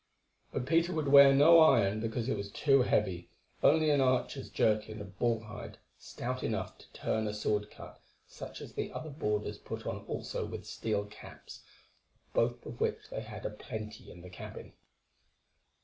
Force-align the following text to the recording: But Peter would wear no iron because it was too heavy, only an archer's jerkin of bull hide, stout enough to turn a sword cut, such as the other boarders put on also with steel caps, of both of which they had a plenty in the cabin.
But 0.51 0.65
Peter 0.65 0.93
would 0.93 1.09
wear 1.09 1.31
no 1.31 1.59
iron 1.59 1.99
because 1.99 2.27
it 2.27 2.35
was 2.35 2.49
too 2.49 2.81
heavy, 2.81 3.29
only 3.61 3.91
an 3.91 4.01
archer's 4.01 4.49
jerkin 4.49 4.99
of 4.99 5.19
bull 5.19 5.41
hide, 5.41 5.77
stout 5.99 6.41
enough 6.41 6.75
to 6.79 6.91
turn 6.91 7.27
a 7.27 7.35
sword 7.35 7.69
cut, 7.69 8.01
such 8.25 8.61
as 8.61 8.73
the 8.73 8.91
other 8.93 9.11
boarders 9.11 9.59
put 9.59 9.85
on 9.85 10.03
also 10.07 10.43
with 10.43 10.65
steel 10.65 11.05
caps, 11.05 11.61
of 12.23 12.33
both 12.33 12.65
of 12.65 12.81
which 12.81 13.11
they 13.11 13.21
had 13.21 13.45
a 13.45 13.51
plenty 13.51 14.09
in 14.09 14.21
the 14.23 14.29
cabin. 14.31 14.73